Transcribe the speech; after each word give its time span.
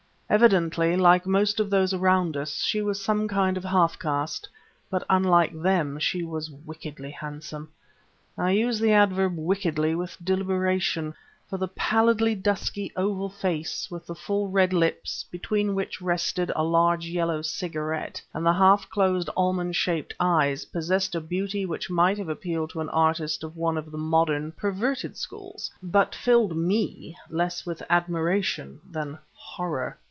Evidently, 0.33 0.95
like 0.95 1.25
most 1.25 1.59
of 1.59 1.69
those 1.69 1.93
around 1.93 2.37
us, 2.37 2.63
she 2.63 2.81
was 2.81 3.01
some 3.03 3.27
kind 3.27 3.57
of 3.57 3.65
half 3.65 3.99
caste; 3.99 4.47
but, 4.89 5.03
unlike 5.09 5.61
them, 5.61 5.99
she 5.99 6.23
was 6.23 6.49
wickedly 6.49 7.11
handsome. 7.11 7.69
I 8.37 8.51
use 8.51 8.79
the 8.79 8.93
adverb 8.93 9.37
wickedly 9.37 9.93
with 9.93 10.15
deliberation; 10.23 11.15
for 11.49 11.57
the 11.57 11.67
pallidly 11.67 12.33
dusky, 12.33 12.93
oval 12.95 13.27
face, 13.27 13.91
with 13.91 14.05
the 14.05 14.15
full 14.15 14.47
red 14.47 14.71
lips, 14.71 15.25
between 15.29 15.75
which 15.75 16.01
rested 16.01 16.49
a 16.55 16.63
large 16.63 17.07
yellow 17.07 17.41
cigarette, 17.41 18.21
and 18.33 18.45
the 18.45 18.53
half 18.53 18.89
closed 18.89 19.29
almond 19.35 19.75
shaped 19.75 20.13
eyes, 20.17 20.63
possessed 20.63 21.13
a 21.13 21.19
beauty 21.19 21.65
which 21.65 21.89
might 21.89 22.17
have 22.17 22.29
appealed 22.29 22.69
to 22.69 22.79
an 22.79 22.89
artist 22.91 23.43
of 23.43 23.57
one 23.57 23.77
of 23.77 23.91
the 23.91 23.97
modern 23.97 24.53
perverted 24.53 25.17
schools, 25.17 25.69
but 25.83 26.11
which 26.13 26.17
filled 26.19 26.55
me 26.55 27.17
less 27.29 27.65
with 27.65 27.83
admiration 27.89 28.79
than 28.89 29.17
horror. 29.33 29.97